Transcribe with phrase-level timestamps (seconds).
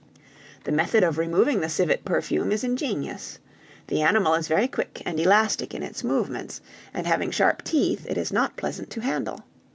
[0.63, 3.37] "The method of removing the civet perfume is ingenious.
[3.85, 6.59] The animal is very quick and elastic in its movements,
[6.91, 9.45] and having sharp teeth it is not pleasant to handle.